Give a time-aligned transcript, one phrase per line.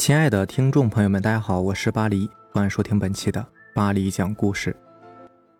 [0.00, 4.74] 亲爱的听众朋友们，大家好，我是巴黎，欢迎收听本期的巴黎讲故事。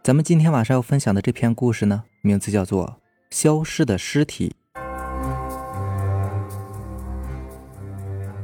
[0.00, 2.86] 咱们今天晚上要分享的这篇故事呢，名字叫做
[3.30, 4.54] 《消失的尸体》。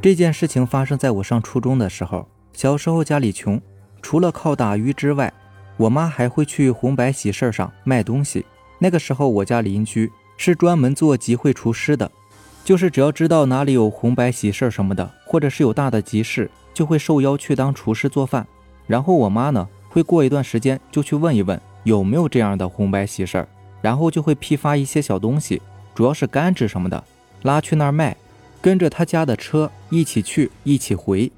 [0.02, 2.28] 这件事情发生在我上初中的时候。
[2.52, 3.62] 小时候家里穷，
[4.02, 5.32] 除了靠打鱼之外，
[5.76, 8.44] 我妈还会去红白喜事上卖东西。
[8.80, 12.10] 那个时候我家邻居是专门做集会厨师的。
[12.64, 18.46] 就是只要知道哪里有红白喜事什么的，或者是有大的集市，就会受邀去当厨师做饭。
[18.86, 23.46] 然后我妈呢，会过一段时间就去问一问有没有这样的红白喜事
[23.82, 25.60] 然后就会批发一些小东西，
[25.94, 27.04] 主要是干纸什么的，
[27.42, 28.16] 拉去那儿卖，
[28.62, 31.30] 跟着他家的车一起去，一起回。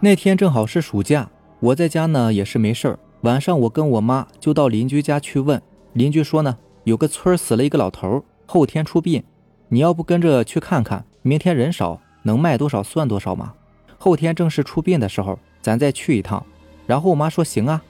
[0.00, 1.30] 那天正好是暑假，
[1.60, 9.22] 我在家呢也是没事儿，晚上我跟我妈就到邻居家去问，邻居说呢，有个村死了一个老头，后天出殡。
[9.68, 13.54] 你要不跟着去看看，明天人少，能卖多少算多少嘛。
[13.98, 16.44] 后天正式出殡的时候，咱再去一趟。
[16.86, 17.82] 然后我妈说行啊，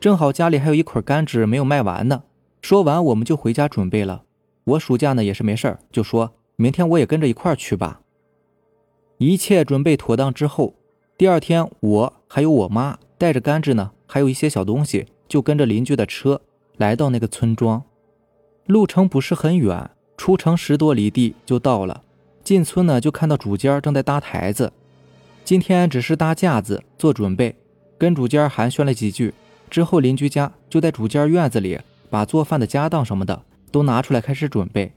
[0.00, 2.22] 正好家里还有一捆干纸没有卖完呢。
[2.62, 4.22] 说完我们就回家准备了。
[4.64, 8.00] 我暑假呢也是没事儿，就说明天我也跟着一块儿去吧。
[9.18, 10.74] 一切准备妥当之后，
[11.18, 16.40] 第二天我还有我妈带着甘蔗呢，还有一些小东西，就跟着邻居的车
[16.78, 17.82] 来到那个村庄。
[18.66, 19.90] 路程不是很远。
[20.20, 22.02] 出城十多里地就到了，
[22.44, 24.70] 进村呢就看到主家正在搭台子，
[25.46, 27.56] 今天只是搭架子做准备，
[27.96, 29.32] 跟主家寒暄了几句
[29.70, 34.92] 之后，邻居家就在主家院子里把做饭的家当什么的都拿出来开始准备，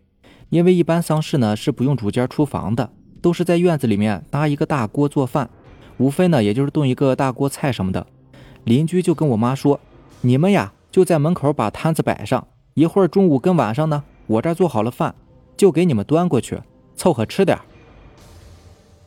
[0.49, 2.89] 因为一般丧事呢是不用主家出房的，
[3.21, 5.49] 都是在院子里面搭一个大锅做饭，
[5.95, 8.05] 无非呢也就是炖一个大锅菜什么的。
[8.65, 9.79] 邻居就跟我妈说
[10.19, 15.13] ：“你们呀就在门口把摊子摆上，一会儿中午跟晚上呢。”我这儿做好了饭，
[15.57, 16.61] 就给你们端过去，
[16.95, 17.59] 凑合吃点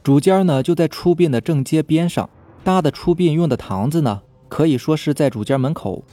[0.02, 2.28] 主家呢就在出殡的正街边上
[2.62, 6.04] 搭的出殡用的堂子呢，可以说是在主家门口。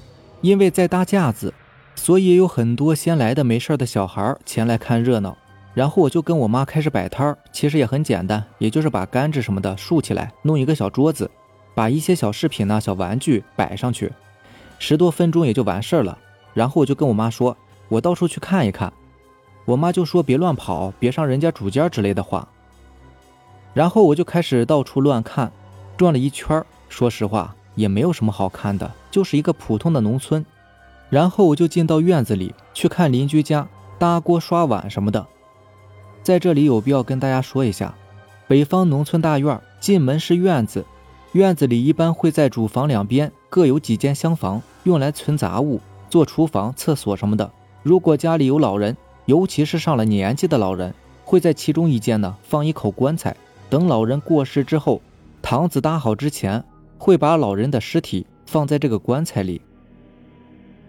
[0.41, 1.53] 因为在搭架子，
[1.95, 5.37] 所以有很多先来的没事的小孩前来看热闹。
[5.73, 11.31] 然后我就跟我妈开始摆摊儿，其实也很简单，也就是把杆子什么的竖起来，弄一个小桌子，
[11.73, 14.11] 把一些小饰品呢、小玩具摆上去，
[14.79, 16.17] 十多分钟也就完事儿了。
[16.53, 17.55] 然后我就跟我妈说。
[17.89, 18.91] 我到处去看一看，
[19.65, 22.47] 我妈就说别乱跑，别上人家主家之类的话。
[23.73, 25.51] 然后我就开始到处乱看，
[25.97, 30.45] 转了一圈说实话也没有什么好看的，就是一个普通的农村。
[31.09, 35.25] 然后我就进到院子里去看邻居家搭锅刷碗什么的。
[36.23, 37.93] 在这里有必要跟大家说一下，
[38.47, 40.85] 北方农村大院进门是院子，
[41.33, 47.51] 院子里一般会在主房两边各有几间厢房，用来存杂物、做厨房、厕所什么的。
[47.81, 48.95] 如果家里有老人，
[49.25, 53.35] 尤其是上了年纪的老人，会在其中一间呢放一口棺材。
[53.69, 55.01] 等老人过世之后，
[55.41, 56.63] 堂子搭好之前，
[56.97, 59.61] 会把老人的尸体放在这个棺材里。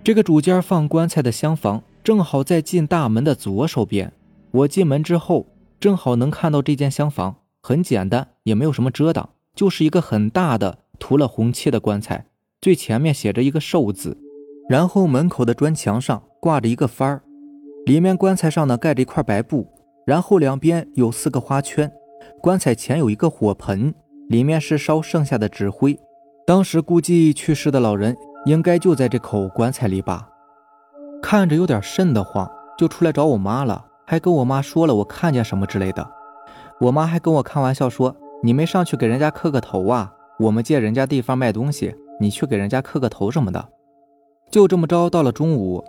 [0.03, 4.13] 这个主间放棺材的厢房正好在进大门的左手边。
[4.51, 5.47] 我进门之后，
[5.81, 7.37] 正好能看到这间厢房。
[7.63, 12.27] 很简单，也没有什么遮挡，就是一个很大的涂了红漆的棺材，
[12.61, 14.19] 最前面写着一个寿字。
[14.69, 17.23] 然后门口的砖墙上挂着一个幡儿，
[17.87, 19.67] 里面棺材上呢盖着一块白布，
[20.07, 21.91] 然后两边有四个花圈。
[22.41, 23.95] 棺材前有一个火盆，
[24.29, 25.99] 里面是烧剩下的纸灰。
[26.47, 30.29] 当时估计去世的老人应该就在这口棺材里吧。
[31.23, 36.07] 看着有点瘆得慌，就出来找我妈了，还跟我妈说了我看见什么之类的。
[36.81, 40.13] 我妈还跟我开玩笑说：“你没上去给人家磕个头啊？
[40.39, 43.69] 我们借人家地方卖东西，你去给人家磕个头什么的。”
[44.51, 45.83] 就这么着，到了中午，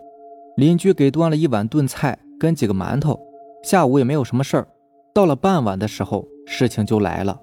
[0.56, 3.20] 邻居给端了一碗炖菜跟几个馒头。
[3.64, 4.68] 下午也没有什么事儿。
[5.14, 7.38] 到了傍晚的时候，事情就来了。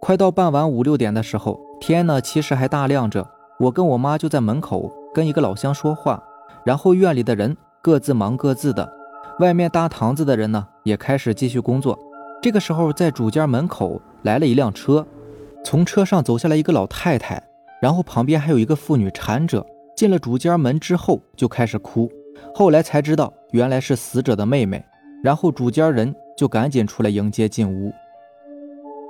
[0.00, 3.28] 快到傍晚五六点的时候，天呢其实还大亮着。
[3.60, 6.20] 我跟我妈就在门口跟一个老乡说话，
[6.64, 8.90] 然后院里的人各自忙各自的，
[9.38, 11.96] 外面搭堂子的人呢也开始继续工作。
[12.42, 15.06] 这个时候，在主家门口来了一辆车，
[15.62, 17.40] 从车上走下来一个老太太，
[17.80, 19.64] 然后旁边还有一个妇女搀着。
[19.94, 22.10] 进了主间门之后就开始哭，
[22.54, 24.84] 后来才知道原来是死者的妹妹，
[25.22, 27.92] 然后主家人就赶紧出来迎接进屋。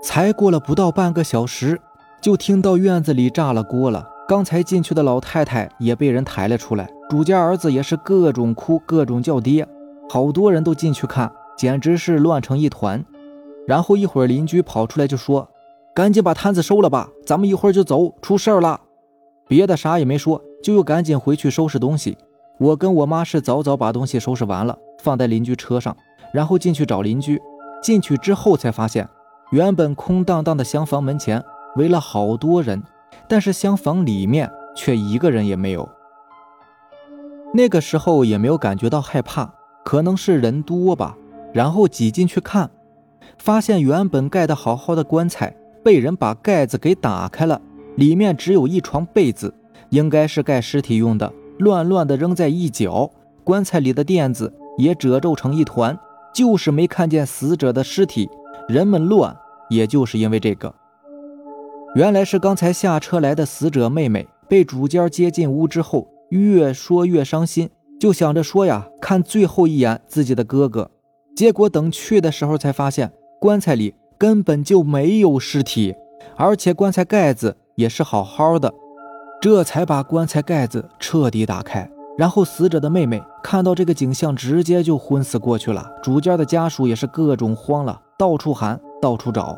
[0.03, 1.81] 才过了不到半个小时，
[2.21, 4.09] 就听到院子里炸了锅了。
[4.29, 9.67] 刚才进去的老太太也被人抬了出来，主家儿子也是各种哭，各种叫爹，
[10.09, 13.05] 好多人都进去看，简直是乱成一团。
[13.67, 15.49] 然后一会儿邻居跑出来就说
[15.95, 18.81] ：“赶紧把摊子收了吧，咱们一会儿就走，出事儿了。”
[19.49, 20.41] 别的啥也没说。
[20.63, 22.19] 就又赶紧回去收拾东西。
[22.61, 25.97] 我跟我妈是早早把东西收拾完了，放在邻居车上，
[26.31, 27.41] 然后进去找邻居。
[27.83, 29.09] 进去之后才发现，
[29.51, 31.43] 原本空荡荡的厢房门前
[31.77, 32.83] 围了好多人，
[33.27, 35.89] 但是厢房里面却一个人也没有。
[37.55, 41.17] 那个时候也没有感觉到害怕，可能是人多吧。
[41.55, 42.71] 然后挤进去看，
[43.39, 47.59] 发现原本盖得好好的棺材被人把盖子给打开了，
[47.97, 49.55] 里面只有一床被子，
[49.89, 53.11] 应该是盖尸体用的，乱乱的扔在一角。
[53.45, 55.99] 棺材里的垫子也褶皱成一团，
[56.35, 58.29] 就是没看见死者的尸体。
[58.69, 59.37] 人们乱，
[59.69, 60.75] 也就是因为这个。
[61.95, 66.09] 原来是刚才下车来的死者妹妹被主家接进屋之后。
[66.31, 70.89] 越说越伤心，就想着说呀，看最后一眼自己的哥哥。
[71.35, 73.11] 结果等去的时候，才发现
[73.41, 75.97] 棺材里根本就没有尸体，
[76.37, 78.73] 而且棺材盖子也是好好的。
[79.41, 81.91] 这才把棺材盖子彻底打开。
[82.19, 85.91] 然后死者的妹妹看到这个景象，直接就昏死过去了。
[86.03, 89.57] 主家的家属也是各种慌了，到处喊，到处找。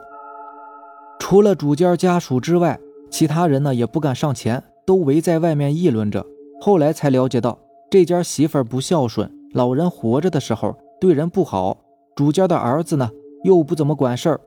[1.19, 2.79] 除了主家家属之外，
[3.11, 6.25] 其他人呢也不敢上前，都围在外面议论着。
[6.61, 7.59] 后来才了解到，
[7.91, 11.77] 这家媳妇不孝顺，老人活着的时候对人不好，
[12.15, 13.11] 主家的儿子呢
[13.43, 14.41] 又不怎么管事儿，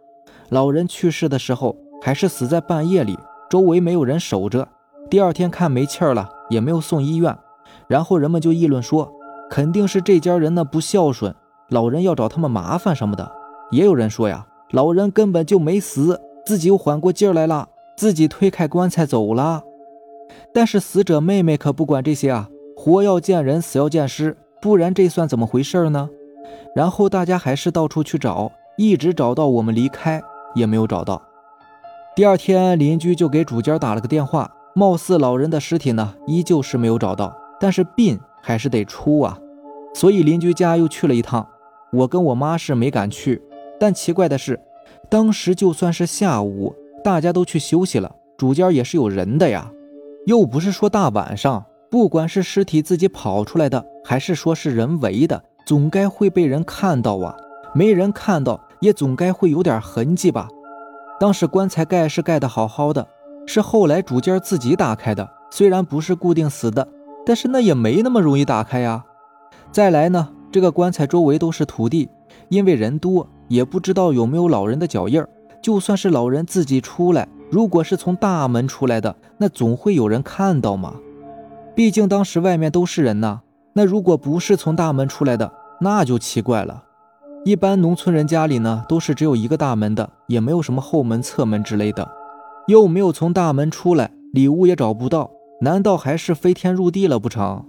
[0.50, 3.18] 老人去世的时候还是死在半夜里，
[3.50, 4.66] 周围没有人守着，
[5.10, 7.38] 第二天看没气儿了，也没有送医院，
[7.88, 9.12] 然后人们就议论说，
[9.50, 11.34] 肯定是这家人呢不孝顺，
[11.70, 13.32] 老人要找他们麻烦什么的，
[13.72, 19.62] 也有人说呀，老人根本就没死，自己又缓过劲儿来了，自己推开棺材走了。
[20.54, 26.10] 但是死者妹妹可不管这些啊，活要见人，死要见尸，不然这算怎么回事呢？
[26.76, 30.22] 然后大家还是到处去找，一直找到我们离开
[30.56, 31.22] 也没有找到。
[32.16, 39.40] 第二天邻居就给主家打了个电话，貌似老人的尸体呢依旧是没有找到，但是殡还是得出啊，
[39.94, 41.48] 所以邻居家又去了一趟。
[41.94, 43.42] 我跟我妈是没敢去，
[43.80, 44.60] 但奇怪的是，
[45.10, 49.72] 当时就算是下午，大家都去休息了，主家也是有人的呀。
[50.26, 57.34] 又不是说大晚上，不管是尸体自己跑出来的，还是说是人为的，总该会被人看到啊。
[57.74, 60.50] 没人看到，也总该会有点痕迹吧。
[61.18, 63.08] 当时棺材盖是盖的好好的，
[63.46, 65.30] 是后来主家自己打开的。
[65.52, 66.88] 虽然不是固定死的，
[67.26, 69.06] 但是那也没那么容易打开呀。
[69.72, 72.10] 再来呢，这个棺材周围都是土地，
[72.50, 75.24] 因为人多，也不知道有没有老人的脚印。
[75.62, 77.28] 就算是老人自己出来。
[77.50, 80.96] 如果是从大门出来的，那总会有人看到嘛。
[81.74, 83.42] 毕竟当时外面都是人呐。
[83.74, 86.84] 那如果不是从大门出来的，那就奇怪了。
[87.44, 92.10] 一般农村人家里呢，都是只有一个大门的，也没有什么后门、侧门之类的，
[92.68, 95.30] 又没有从大门出来，礼物也找不到，
[95.62, 97.64] 难道还是飞天入地了不成？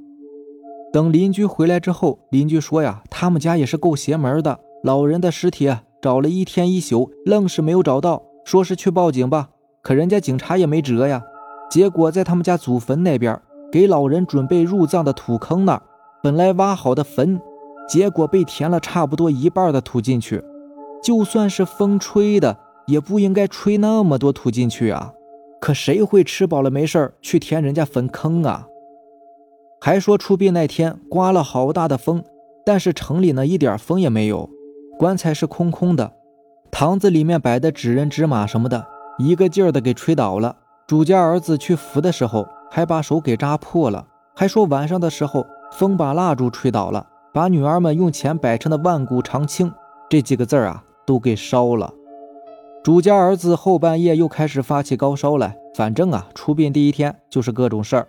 [0.92, 5.70] 等邻居回来之后，邻居说呀，他们家也是够邪门的，老人的尸体
[6.00, 9.50] 找了一天一宿，愣是没有找到，说是去报警吧。
[9.82, 11.22] 可人家警察也没辙呀，
[11.70, 13.38] 结果在他们家祖坟那边
[13.70, 15.82] 给老人准备入葬的土坑那儿，
[16.22, 17.38] 本来挖好的坟，
[17.86, 20.42] 结果被填了差不多一半的土进去。
[21.02, 25.12] 就算是风吹的，也不应该吹那么多土进去啊。
[25.60, 28.68] 可谁会吃饱了没事去填人家坟坑啊？
[29.80, 32.22] 还说出殡那天刮了好大的风，
[32.64, 34.48] 但是城里呢一点风也没有，
[34.98, 36.12] 棺材是空空的，
[36.70, 38.86] 堂子里面摆的纸人纸马什么的。
[39.18, 40.56] 一个劲儿的给吹倒了，
[40.86, 49.72] 主家儿子去扶的时候还把手给扎破了，还说晚上的时候风把蜡烛吹倒了，把女儿们用钱摆成的万古长青
[50.10, 51.92] 这几个字啊都给烧了。
[52.86, 58.06] 主家儿子后半夜又开始发起高烧来，反正啊出殡第一天就是各种事儿，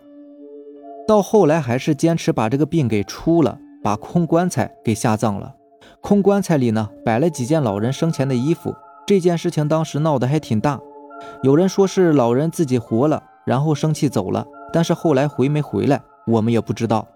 [1.08, 5.56] 到后来还是坚持把这个病给出了，把空棺材给下葬了。
[6.00, 8.72] 空棺材里呢摆了几件老人生前的衣服，
[9.08, 10.80] 这件事情当时闹得还挺大。
[11.42, 17.08] 有人说是老人自己活了，然后生气走了，但是后来回没回来，我们也不知道。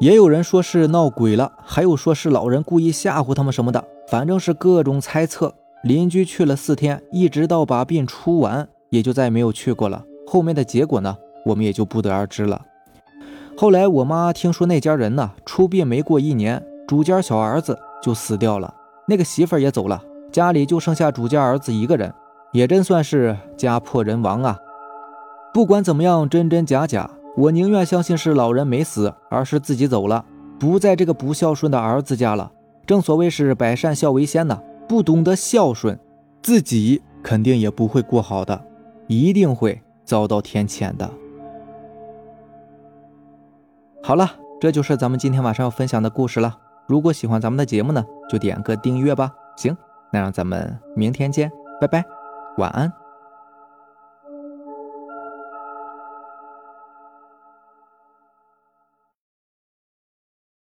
[0.00, 5.52] 也有人说是闹鬼了，还有说是老人故意吓唬他们什么的，反正是各种猜测。
[5.84, 10.02] 邻居去了四天，一直到把病出完，也就再没有去过了。
[10.26, 11.14] 后面的结果呢，
[11.44, 12.60] 我们也就不得而知了。
[13.54, 18.72] 后来我妈听说那家人呢出殡没过一年，主家小儿子就死掉了，
[19.06, 22.12] 那个媳妇儿也走了，家里就剩下主家儿子一个人。
[22.52, 24.56] 也真算是家破人亡啊！
[25.52, 30.24] 不管怎么样，真真假假，我宁愿相信是老人没死，而是自己走了，
[30.56, 32.52] 不在这个不孝顺的儿子家了。
[32.86, 35.98] 正所谓是百善孝为先呢，不懂得孝顺，
[36.42, 38.64] 自己肯定也不会过好的，
[39.06, 41.10] 一定会遭到天谴的。
[44.02, 46.58] 好了，这就是咱们今天晚上要分享的故事了。
[46.86, 49.32] 如果喜欢咱们的节目呢，就点个订阅吧。
[49.56, 49.74] 行，
[50.12, 51.50] 那让咱们明天见。
[51.80, 52.04] 拜拜，
[52.58, 53.03] 晚安。